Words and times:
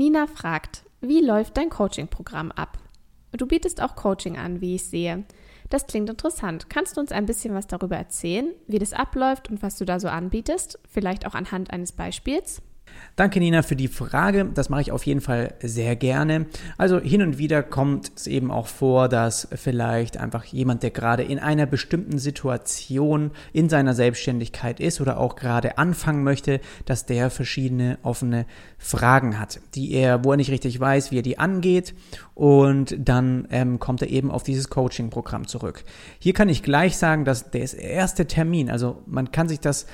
Nina 0.00 0.26
fragt, 0.26 0.84
wie 1.02 1.20
läuft 1.20 1.58
dein 1.58 1.68
Coaching-Programm 1.68 2.52
ab? 2.52 2.78
Du 3.32 3.44
bietest 3.44 3.82
auch 3.82 3.96
Coaching 3.96 4.38
an, 4.38 4.62
wie 4.62 4.76
ich 4.76 4.84
sehe. 4.84 5.24
Das 5.68 5.86
klingt 5.86 6.08
interessant. 6.08 6.70
Kannst 6.70 6.96
du 6.96 7.02
uns 7.02 7.12
ein 7.12 7.26
bisschen 7.26 7.52
was 7.52 7.66
darüber 7.66 7.96
erzählen, 7.96 8.54
wie 8.66 8.78
das 8.78 8.94
abläuft 8.94 9.50
und 9.50 9.62
was 9.62 9.76
du 9.76 9.84
da 9.84 10.00
so 10.00 10.08
anbietest? 10.08 10.78
Vielleicht 10.88 11.26
auch 11.26 11.34
anhand 11.34 11.70
eines 11.70 11.92
Beispiels? 11.92 12.62
Danke, 13.16 13.38
Nina, 13.38 13.60
für 13.62 13.76
die 13.76 13.88
Frage. 13.88 14.46
Das 14.54 14.70
mache 14.70 14.80
ich 14.80 14.92
auf 14.92 15.04
jeden 15.04 15.20
Fall 15.20 15.52
sehr 15.62 15.94
gerne. 15.94 16.46
Also 16.78 16.98
hin 16.98 17.20
und 17.20 17.36
wieder 17.36 17.62
kommt 17.62 18.12
es 18.16 18.26
eben 18.26 18.50
auch 18.50 18.66
vor, 18.66 19.10
dass 19.10 19.46
vielleicht 19.54 20.16
einfach 20.16 20.44
jemand, 20.44 20.82
der 20.82 20.90
gerade 20.90 21.22
in 21.22 21.38
einer 21.38 21.66
bestimmten 21.66 22.18
Situation 22.18 23.32
in 23.52 23.68
seiner 23.68 23.92
Selbstständigkeit 23.92 24.80
ist 24.80 25.02
oder 25.02 25.18
auch 25.18 25.36
gerade 25.36 25.76
anfangen 25.76 26.24
möchte, 26.24 26.60
dass 26.86 27.04
der 27.04 27.28
verschiedene 27.28 27.98
offene 28.02 28.46
Fragen 28.78 29.38
hat, 29.38 29.60
die 29.74 29.92
er, 29.92 30.24
wo 30.24 30.30
er 30.30 30.38
nicht 30.38 30.50
richtig 30.50 30.80
weiß, 30.80 31.10
wie 31.10 31.18
er 31.18 31.22
die 31.22 31.38
angeht. 31.38 31.94
Und 32.34 32.96
dann 32.98 33.46
ähm, 33.50 33.78
kommt 33.78 34.00
er 34.00 34.08
eben 34.08 34.30
auf 34.30 34.44
dieses 34.44 34.70
Coaching-Programm 34.70 35.46
zurück. 35.46 35.84
Hier 36.20 36.32
kann 36.32 36.48
ich 36.48 36.62
gleich 36.62 36.96
sagen, 36.96 37.26
dass 37.26 37.50
der 37.50 37.78
erste 37.78 38.24
Termin, 38.26 38.70
also 38.70 39.02
man 39.04 39.30
kann 39.30 39.46
sich 39.46 39.60
das 39.60 39.86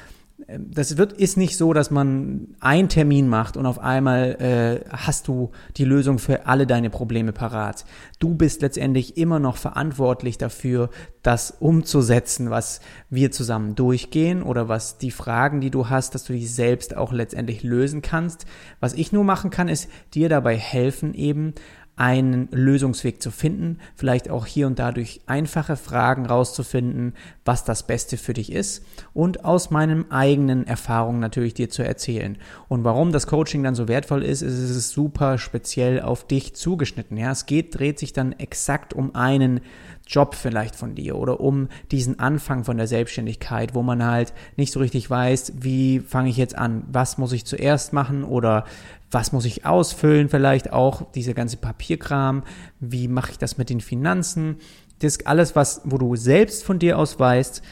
das 0.48 0.96
wird, 0.96 1.12
ist 1.12 1.36
nicht 1.36 1.56
so, 1.56 1.72
dass 1.72 1.90
man 1.90 2.54
einen 2.60 2.88
Termin 2.88 3.26
macht 3.26 3.56
und 3.56 3.66
auf 3.66 3.80
einmal 3.80 4.36
äh, 4.40 4.88
hast 4.90 5.26
du 5.26 5.50
die 5.76 5.84
Lösung 5.84 6.20
für 6.20 6.46
alle 6.46 6.68
deine 6.68 6.88
Probleme 6.88 7.32
parat. 7.32 7.84
Du 8.20 8.34
bist 8.34 8.62
letztendlich 8.62 9.16
immer 9.16 9.40
noch 9.40 9.56
verantwortlich 9.56 10.38
dafür, 10.38 10.90
das 11.22 11.50
umzusetzen, 11.50 12.50
was 12.50 12.80
wir 13.10 13.32
zusammen 13.32 13.74
durchgehen 13.74 14.44
oder 14.44 14.68
was 14.68 14.98
die 14.98 15.10
Fragen, 15.10 15.60
die 15.60 15.70
du 15.70 15.88
hast, 15.88 16.14
dass 16.14 16.24
du 16.24 16.32
die 16.32 16.46
selbst 16.46 16.96
auch 16.96 17.12
letztendlich 17.12 17.64
lösen 17.64 18.00
kannst. 18.00 18.46
Was 18.78 18.94
ich 18.94 19.10
nur 19.10 19.24
machen 19.24 19.50
kann, 19.50 19.68
ist 19.68 19.88
dir 20.14 20.28
dabei 20.28 20.56
helfen, 20.56 21.14
eben 21.14 21.54
einen 21.96 22.48
Lösungsweg 22.52 23.22
zu 23.22 23.30
finden, 23.30 23.78
vielleicht 23.94 24.28
auch 24.28 24.44
hier 24.44 24.66
und 24.66 24.78
da 24.78 24.92
durch 24.92 25.22
einfache 25.26 25.76
Fragen 25.76 26.26
rauszufinden, 26.26 27.14
was 27.46 27.64
das 27.64 27.86
Beste 27.86 28.18
für 28.18 28.34
dich 28.34 28.52
ist 28.52 28.84
und 29.14 29.46
aus 29.46 29.70
meinen 29.70 30.10
eigenen 30.10 30.66
Erfahrungen 30.66 31.20
natürlich 31.20 31.54
dir 31.54 31.70
zu 31.70 31.82
erzählen. 31.82 32.36
Und 32.68 32.84
warum 32.84 33.12
das 33.12 33.26
Coaching 33.26 33.62
dann 33.62 33.74
so 33.74 33.88
wertvoll 33.88 34.22
ist, 34.22 34.42
ist 34.42 34.52
es 34.52 34.90
super 34.90 35.38
speziell 35.38 36.02
auf 36.02 36.26
dich 36.26 36.54
zugeschnitten. 36.54 37.16
Ja, 37.16 37.30
es 37.30 37.46
geht, 37.46 37.78
dreht 37.78 37.98
sich 37.98 38.12
dann 38.12 38.32
exakt 38.32 38.92
um 38.92 39.14
einen 39.14 39.60
Job 40.06 40.34
vielleicht 40.34 40.76
von 40.76 40.94
dir 40.94 41.16
oder 41.16 41.40
um 41.40 41.68
diesen 41.90 42.20
Anfang 42.20 42.64
von 42.64 42.76
der 42.76 42.86
Selbstständigkeit, 42.86 43.74
wo 43.74 43.82
man 43.82 44.04
halt 44.04 44.32
nicht 44.56 44.72
so 44.72 44.80
richtig 44.80 45.10
weiß, 45.10 45.54
wie 45.58 46.00
fange 46.00 46.30
ich 46.30 46.36
jetzt 46.36 46.56
an, 46.56 46.84
was 46.90 47.18
muss 47.18 47.32
ich 47.32 47.44
zuerst 47.44 47.92
machen 47.92 48.22
oder 48.22 48.64
was 49.10 49.32
muss 49.32 49.44
ich 49.44 49.66
ausfüllen, 49.66 50.28
vielleicht 50.28 50.72
auch 50.72 51.10
diese 51.12 51.34
ganze 51.34 51.56
Papierkram, 51.56 52.44
wie 52.78 53.08
mache 53.08 53.32
ich 53.32 53.38
das 53.38 53.58
mit 53.58 53.68
den 53.68 53.80
Finanzen, 53.80 54.56
das 55.00 55.26
alles, 55.26 55.56
was, 55.56 55.82
wo 55.84 55.98
du 55.98 56.14
selbst 56.16 56.64
von 56.64 56.78
dir 56.78 56.98
aus 56.98 57.18
weißt, 57.18 57.62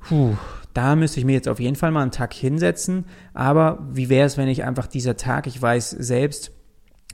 puh, 0.00 0.36
da 0.72 0.94
müsste 0.94 1.18
ich 1.18 1.26
mir 1.26 1.32
jetzt 1.32 1.48
auf 1.48 1.58
jeden 1.58 1.76
Fall 1.76 1.90
mal 1.90 2.02
einen 2.02 2.12
Tag 2.12 2.32
hinsetzen, 2.32 3.04
aber 3.34 3.84
wie 3.90 4.08
wäre 4.08 4.26
es, 4.26 4.36
wenn 4.36 4.48
ich 4.48 4.62
einfach 4.62 4.86
dieser 4.86 5.16
Tag, 5.16 5.48
ich 5.48 5.60
weiß 5.60 5.90
selbst, 5.90 6.52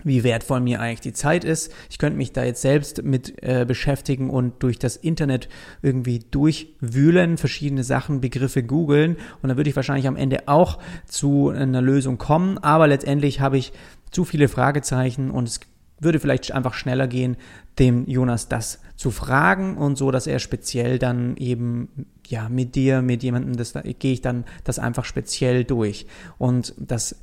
wie 0.06 0.22
wertvoll 0.22 0.60
mir 0.60 0.80
eigentlich 0.80 1.00
die 1.00 1.12
Zeit 1.12 1.44
ist. 1.44 1.72
Ich 1.90 1.98
könnte 1.98 2.16
mich 2.16 2.32
da 2.32 2.44
jetzt 2.44 2.62
selbst 2.62 3.02
mit 3.02 3.42
äh, 3.42 3.64
beschäftigen 3.66 4.30
und 4.30 4.62
durch 4.62 4.78
das 4.78 4.96
Internet 4.96 5.48
irgendwie 5.82 6.20
durchwühlen, 6.30 7.36
verschiedene 7.36 7.82
Sachen, 7.82 8.20
Begriffe 8.20 8.62
googeln. 8.62 9.16
Und 9.42 9.48
dann 9.48 9.56
würde 9.56 9.68
ich 9.68 9.74
wahrscheinlich 9.74 10.06
am 10.06 10.14
Ende 10.14 10.46
auch 10.46 10.78
zu 11.06 11.48
einer 11.48 11.82
Lösung 11.82 12.18
kommen, 12.18 12.58
aber 12.58 12.86
letztendlich 12.86 13.40
habe 13.40 13.58
ich 13.58 13.72
zu 14.12 14.24
viele 14.24 14.46
Fragezeichen 14.46 15.32
und 15.32 15.48
es 15.48 15.60
würde 15.98 16.20
vielleicht 16.20 16.52
einfach 16.52 16.74
schneller 16.74 17.08
gehen, 17.08 17.36
dem 17.80 18.06
Jonas 18.06 18.48
das 18.48 18.80
zu 18.94 19.10
fragen 19.10 19.76
und 19.76 19.98
so, 19.98 20.12
dass 20.12 20.28
er 20.28 20.38
speziell 20.38 21.00
dann 21.00 21.36
eben 21.36 22.06
ja 22.28 22.48
mit 22.48 22.76
dir, 22.76 23.02
mit 23.02 23.24
jemandem, 23.24 23.56
das 23.56 23.74
gehe 23.98 24.12
ich 24.12 24.20
dann 24.20 24.44
das 24.62 24.78
einfach 24.78 25.04
speziell 25.04 25.64
durch. 25.64 26.06
Und 26.38 26.74
das 26.78 27.16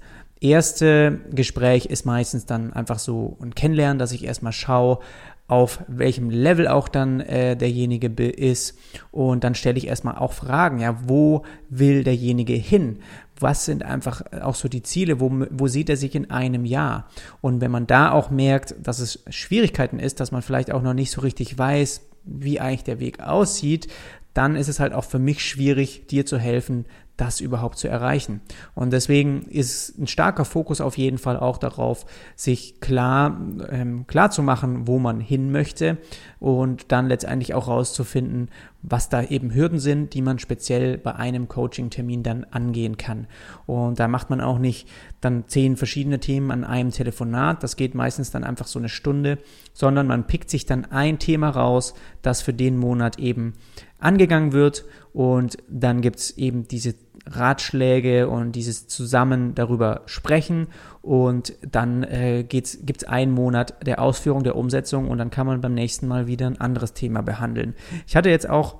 erste 0.43 1.21
Gespräch 1.31 1.85
ist 1.85 2.05
meistens 2.05 2.45
dann 2.45 2.73
einfach 2.73 2.99
so 2.99 3.37
ein 3.41 3.55
Kennenlernen, 3.55 3.99
dass 3.99 4.11
ich 4.11 4.25
erstmal 4.25 4.53
schaue, 4.53 4.99
auf 5.47 5.83
welchem 5.87 6.29
Level 6.29 6.67
auch 6.67 6.87
dann 6.87 7.19
äh, 7.19 7.55
derjenige 7.55 8.07
ist. 8.29 8.77
Und 9.11 9.43
dann 9.43 9.55
stelle 9.55 9.77
ich 9.77 9.87
erstmal 9.87 10.17
auch 10.17 10.33
Fragen, 10.33 10.79
ja, 10.79 10.97
wo 11.05 11.43
will 11.69 12.03
derjenige 12.03 12.53
hin? 12.53 12.99
Was 13.39 13.65
sind 13.65 13.83
einfach 13.83 14.21
auch 14.41 14.55
so 14.55 14.69
die 14.69 14.83
Ziele? 14.83 15.19
Wo, 15.19 15.29
wo 15.49 15.67
sieht 15.67 15.89
er 15.89 15.97
sich 15.97 16.15
in 16.15 16.31
einem 16.31 16.65
Jahr? 16.65 17.09
Und 17.41 17.59
wenn 17.61 17.71
man 17.71 17.87
da 17.87 18.11
auch 18.11 18.29
merkt, 18.29 18.75
dass 18.81 18.99
es 18.99 19.23
Schwierigkeiten 19.29 19.99
ist, 19.99 20.19
dass 20.19 20.31
man 20.31 20.41
vielleicht 20.41 20.71
auch 20.71 20.81
noch 20.81 20.93
nicht 20.93 21.11
so 21.11 21.21
richtig 21.21 21.57
weiß, 21.57 22.01
wie 22.23 22.61
eigentlich 22.61 22.85
der 22.85 22.99
Weg 22.99 23.19
aussieht, 23.19 23.87
dann 24.33 24.55
ist 24.55 24.69
es 24.69 24.79
halt 24.79 24.93
auch 24.93 25.03
für 25.03 25.19
mich 25.19 25.45
schwierig, 25.45 26.07
dir 26.07 26.25
zu 26.25 26.39
helfen, 26.39 26.85
das 27.17 27.41
überhaupt 27.41 27.77
zu 27.77 27.87
erreichen. 27.87 28.41
Und 28.73 28.91
deswegen 28.91 29.43
ist 29.43 29.99
ein 29.99 30.07
starker 30.07 30.45
Fokus 30.45 30.81
auf 30.81 30.97
jeden 30.97 31.19
Fall 31.19 31.37
auch 31.37 31.57
darauf, 31.57 32.05
sich 32.35 32.79
klar, 32.79 33.39
ähm, 33.69 34.07
klar 34.07 34.31
zu 34.31 34.41
machen, 34.41 34.87
wo 34.87 34.97
man 34.97 35.19
hin 35.19 35.51
möchte 35.51 35.99
und 36.39 36.91
dann 36.91 37.07
letztendlich 37.07 37.53
auch 37.53 37.67
rauszufinden, 37.67 38.49
was 38.81 39.09
da 39.09 39.23
eben 39.23 39.53
Hürden 39.53 39.79
sind, 39.79 40.13
die 40.15 40.23
man 40.23 40.39
speziell 40.39 40.97
bei 40.97 41.15
einem 41.15 41.47
Coaching-Termin 41.47 42.23
dann 42.23 42.45
angehen 42.45 42.97
kann. 42.97 43.27
Und 43.67 43.99
da 43.99 44.07
macht 44.07 44.31
man 44.31 44.41
auch 44.41 44.57
nicht 44.57 44.89
dann 45.21 45.47
zehn 45.47 45.77
verschiedene 45.77 46.19
Themen 46.19 46.49
an 46.51 46.63
einem 46.63 46.89
Telefonat. 46.89 47.61
Das 47.61 47.75
geht 47.75 47.93
meistens 47.93 48.31
dann 48.31 48.43
einfach 48.43 48.67
so 48.67 48.79
eine 48.79 48.89
Stunde, 48.89 49.37
sondern 49.71 50.07
man 50.07 50.25
pickt 50.25 50.49
sich 50.49 50.65
dann 50.65 50.85
ein 50.85 51.19
Thema 51.19 51.51
raus, 51.51 51.93
das 52.23 52.41
für 52.41 52.53
den 52.53 52.77
Monat 52.77 53.19
eben 53.19 53.53
angegangen 53.99 54.51
wird 54.51 54.83
und 55.13 55.57
dann 55.69 56.01
gibt 56.01 56.19
es 56.19 56.37
eben 56.37 56.67
diese 56.67 56.95
Ratschläge 57.25 58.27
und 58.27 58.51
dieses 58.51 58.87
zusammen 58.87 59.55
darüber 59.55 60.01
sprechen 60.05 60.67
und 61.01 61.53
dann 61.61 62.03
äh, 62.03 62.43
gibt 62.43 62.67
es 62.67 63.03
einen 63.05 63.31
Monat 63.31 63.75
der 63.85 64.01
Ausführung, 64.01 64.43
der 64.43 64.55
Umsetzung 64.55 65.09
und 65.09 65.17
dann 65.17 65.29
kann 65.29 65.47
man 65.47 65.61
beim 65.61 65.73
nächsten 65.73 66.07
Mal 66.07 66.27
wieder 66.27 66.47
ein 66.47 66.59
anderes 66.59 66.93
Thema 66.93 67.21
behandeln. 67.21 67.75
Ich 68.07 68.15
hatte 68.15 68.29
jetzt 68.29 68.49
auch, 68.49 68.75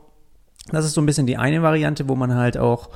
das 0.72 0.86
ist 0.86 0.94
so 0.94 1.02
ein 1.02 1.06
bisschen 1.06 1.28
die 1.28 1.38
eine 1.38 1.62
Variante, 1.62 2.10
wo 2.10 2.16
man 2.16 2.36
halt 2.36 2.58
auch 2.58 2.90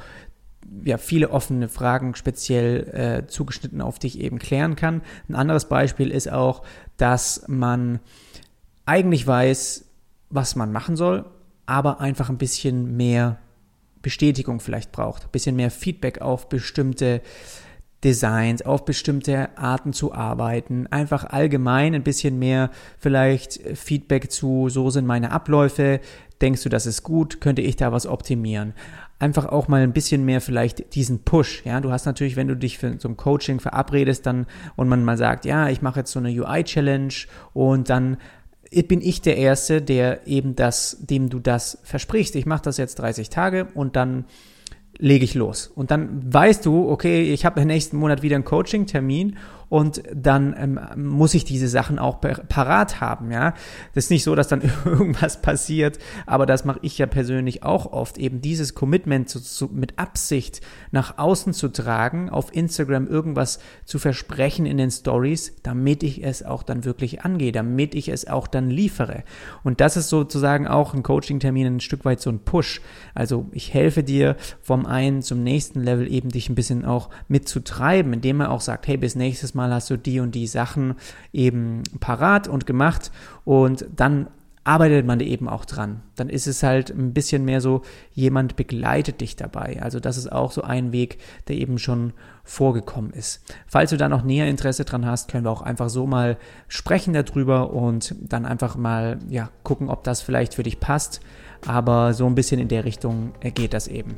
ja, 0.83 0.97
viele 0.97 1.29
offene 1.29 1.69
Fragen 1.69 2.15
speziell 2.15 3.23
äh, 3.23 3.27
zugeschnitten 3.27 3.81
auf 3.81 3.99
dich 3.99 4.19
eben 4.19 4.39
klären 4.39 4.75
kann. 4.75 5.01
Ein 5.29 5.35
anderes 5.35 5.69
Beispiel 5.69 6.11
ist 6.11 6.31
auch, 6.31 6.63
dass 6.97 7.45
man 7.47 7.99
eigentlich 8.85 9.25
weiß, 9.25 9.85
was 10.29 10.55
man 10.55 10.71
machen 10.73 10.97
soll, 10.97 11.25
aber 11.65 12.01
einfach 12.01 12.29
ein 12.29 12.37
bisschen 12.37 12.97
mehr 12.97 13.37
Bestätigung 14.07 14.61
vielleicht 14.61 14.93
braucht, 14.93 15.25
ein 15.25 15.31
bisschen 15.33 15.57
mehr 15.57 15.69
Feedback 15.69 16.21
auf 16.21 16.47
bestimmte 16.47 17.19
Designs, 18.05 18.61
auf 18.61 18.85
bestimmte 18.85 19.49
Arten 19.57 19.91
zu 19.91 20.13
arbeiten, 20.13 20.87
einfach 20.87 21.25
allgemein 21.25 21.93
ein 21.93 22.03
bisschen 22.03 22.39
mehr 22.39 22.71
vielleicht 22.99 23.59
Feedback 23.77 24.31
zu, 24.31 24.69
so 24.69 24.89
sind 24.89 25.05
meine 25.05 25.31
Abläufe, 25.31 25.99
denkst 26.41 26.63
du, 26.63 26.69
das 26.69 26.85
ist 26.85 27.03
gut, 27.03 27.41
könnte 27.41 27.61
ich 27.61 27.75
da 27.75 27.91
was 27.91 28.07
optimieren? 28.07 28.71
Einfach 29.19 29.47
auch 29.47 29.67
mal 29.67 29.81
ein 29.81 29.91
bisschen 29.91 30.23
mehr 30.23 30.39
vielleicht 30.39 30.95
diesen 30.95 31.25
Push, 31.25 31.63
ja, 31.65 31.81
du 31.81 31.91
hast 31.91 32.05
natürlich, 32.05 32.37
wenn 32.37 32.47
du 32.47 32.55
dich 32.55 32.77
für 32.77 32.97
so 32.97 33.09
ein 33.09 33.17
Coaching 33.17 33.59
verabredest, 33.59 34.25
dann 34.25 34.45
und 34.77 34.87
man 34.87 35.03
mal 35.03 35.17
sagt, 35.17 35.43
ja, 35.43 35.67
ich 35.67 35.81
mache 35.81 35.99
jetzt 35.99 36.13
so 36.13 36.19
eine 36.19 36.29
UI 36.29 36.63
Challenge 36.63 37.13
und 37.51 37.89
dann 37.89 38.15
bin 38.69 39.01
ich 39.01 39.21
der 39.21 39.37
Erste, 39.37 39.81
der 39.81 40.27
eben 40.27 40.55
das, 40.55 40.97
dem 40.99 41.29
du 41.29 41.39
das 41.39 41.79
versprichst. 41.83 42.35
Ich 42.35 42.45
mache 42.45 42.63
das 42.63 42.77
jetzt 42.77 42.95
30 42.95 43.29
Tage 43.29 43.67
und 43.73 43.95
dann 43.95 44.25
lege 44.99 45.23
ich 45.23 45.35
los. 45.35 45.67
Und 45.67 45.91
dann 45.91 46.33
weißt 46.33 46.65
du, 46.65 46.89
okay, 46.89 47.31
ich 47.31 47.45
habe 47.45 47.61
im 47.61 47.67
nächsten 47.67 47.97
Monat 47.97 48.23
wieder 48.23 48.35
einen 48.35 48.45
Coaching-Termin 48.45 49.37
und 49.69 50.01
dann 50.13 50.55
ähm, 50.57 50.79
muss 50.95 51.33
ich 51.33 51.43
diese 51.43 51.67
Sachen 51.67 51.99
auch 51.99 52.21
parat 52.21 53.01
haben, 53.01 53.31
ja. 53.31 53.53
Das 53.93 54.05
ist 54.05 54.09
nicht 54.09 54.23
so, 54.23 54.35
dass 54.35 54.47
dann 54.47 54.61
irgendwas 54.85 55.41
passiert, 55.41 55.99
aber 56.25 56.45
das 56.45 56.63
mache 56.63 56.79
ich 56.83 56.97
ja 56.97 57.05
persönlich 57.05 57.63
auch 57.63 57.91
oft, 57.91 58.17
eben 58.17 58.41
dieses 58.41 58.75
Commitment 58.75 59.29
zu, 59.29 59.41
zu, 59.41 59.67
mit 59.67 59.99
Absicht 59.99 60.61
nach 60.91 61.17
außen 61.17 61.53
zu 61.53 61.67
tragen, 61.67 62.29
auf 62.29 62.55
Instagram 62.55 63.07
irgendwas 63.07 63.59
zu 63.83 63.99
versprechen 63.99 64.65
in 64.65 64.77
den 64.77 64.91
Stories, 64.91 65.53
damit 65.63 66.03
ich 66.03 66.23
es 66.23 66.43
auch 66.43 66.63
dann 66.63 66.85
wirklich 66.85 67.23
angehe, 67.23 67.51
damit 67.51 67.93
ich 67.93 68.07
es 68.07 68.27
auch 68.27 68.47
dann 68.47 68.69
liefere. 68.69 69.23
Und 69.63 69.81
das 69.81 69.97
ist 69.97 70.09
sozusagen 70.09 70.67
auch 70.67 70.93
ein 70.93 71.03
Coaching-Termin 71.03 71.67
ein 71.67 71.79
Stück 71.81 72.05
weit 72.05 72.21
so 72.21 72.29
ein 72.29 72.39
Push. 72.39 72.81
Also 73.13 73.47
ich 73.51 73.73
helfe 73.73 74.03
dir 74.03 74.37
vom 74.61 74.85
einen 74.85 75.21
zum 75.21 75.43
nächsten 75.43 75.81
Level 75.81 76.11
eben 76.11 76.29
dich 76.29 76.49
ein 76.49 76.55
bisschen 76.55 76.85
auch 76.85 77.09
mitzutreiben, 77.27 78.13
indem 78.13 78.39
er 78.39 78.51
auch 78.51 78.61
sagt, 78.61 78.87
hey, 78.87 78.97
bis 78.97 79.15
nächstes 79.15 79.53
Mal 79.53 79.56
hast 79.61 79.89
du 79.89 79.97
die 79.97 80.19
und 80.19 80.35
die 80.35 80.47
Sachen 80.47 80.95
eben 81.33 81.83
parat 81.99 82.47
und 82.47 82.65
gemacht 82.65 83.11
und 83.45 83.85
dann 83.95 84.27
arbeitet 84.67 85.05
man 85.05 85.21
eben 85.21 85.47
auch 85.47 85.63
dran. 85.63 86.01
Dann 86.17 86.27
ist 86.27 86.45
es 86.45 86.61
halt 86.61 86.89
ein 86.89 87.13
bisschen 87.13 87.45
mehr 87.45 87.61
so, 87.61 87.83
jemand 88.11 88.57
begleitet 88.57 89.21
dich 89.21 89.37
dabei. 89.37 89.81
Also 89.81 90.01
das 90.01 90.17
ist 90.17 90.29
auch 90.29 90.51
so 90.51 90.61
ein 90.61 90.91
Weg, 90.91 91.19
der 91.47 91.55
eben 91.55 91.79
schon 91.79 92.11
vorgekommen 92.43 93.11
ist. 93.11 93.41
Falls 93.65 93.91
du 93.91 93.97
da 93.97 94.09
noch 94.09 94.23
näher 94.23 94.47
Interesse 94.47 94.83
dran 94.83 95.05
hast, 95.05 95.31
können 95.31 95.45
wir 95.45 95.51
auch 95.51 95.61
einfach 95.61 95.89
so 95.89 96.05
mal 96.05 96.37
sprechen 96.67 97.13
darüber 97.13 97.71
und 97.71 98.13
dann 98.21 98.45
einfach 98.45 98.75
mal 98.75 99.19
ja, 99.29 99.49
gucken, 99.63 99.89
ob 99.89 100.03
das 100.03 100.21
vielleicht 100.21 100.55
für 100.55 100.63
dich 100.63 100.81
passt. 100.81 101.21
Aber 101.65 102.13
so 102.13 102.25
ein 102.25 102.35
bisschen 102.35 102.59
in 102.59 102.67
der 102.67 102.83
Richtung 102.83 103.31
geht 103.41 103.73
das 103.73 103.87
eben. 103.87 104.17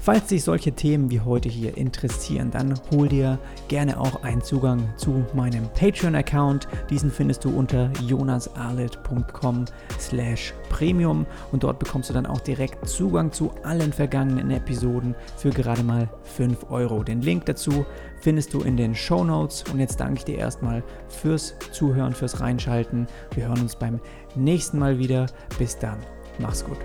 Falls 0.00 0.26
dich 0.28 0.44
solche 0.44 0.72
Themen 0.72 1.10
wie 1.10 1.20
heute 1.20 1.48
hier 1.48 1.76
interessieren, 1.76 2.50
dann 2.50 2.74
hol 2.92 3.08
dir 3.08 3.38
gerne 3.66 4.00
auch 4.00 4.22
einen 4.22 4.42
Zugang 4.42 4.88
zu 4.96 5.24
meinem 5.34 5.68
Patreon-Account. 5.74 6.68
Diesen 6.88 7.10
findest 7.10 7.44
du 7.44 7.50
unter 7.50 7.90
jonasarlet.com 8.06 9.64
slash 9.98 10.54
premium 10.70 11.26
und 11.52 11.64
dort 11.64 11.78
bekommst 11.78 12.10
du 12.10 12.14
dann 12.14 12.26
auch 12.26 12.40
direkt 12.40 12.88
Zugang 12.88 13.32
zu 13.32 13.50
allen 13.64 13.92
vergangenen 13.92 14.50
Episoden 14.50 15.14
für 15.36 15.50
gerade 15.50 15.82
mal 15.82 16.08
5 16.22 16.70
Euro. 16.70 17.02
Den 17.02 17.20
Link 17.20 17.46
dazu 17.46 17.84
findest 18.20 18.54
du 18.54 18.60
in 18.60 18.76
den 18.76 18.94
Show 18.94 19.24
Notes 19.24 19.64
und 19.72 19.80
jetzt 19.80 20.00
danke 20.00 20.18
ich 20.18 20.24
dir 20.24 20.38
erstmal 20.38 20.82
fürs 21.08 21.54
Zuhören, 21.72 22.14
fürs 22.14 22.40
Reinschalten. 22.40 23.06
Wir 23.34 23.48
hören 23.48 23.60
uns 23.60 23.76
beim 23.76 24.00
nächsten 24.36 24.78
Mal 24.78 24.98
wieder. 24.98 25.26
Bis 25.58 25.76
dann. 25.76 25.98
Mach's 26.38 26.64
gut. 26.64 26.78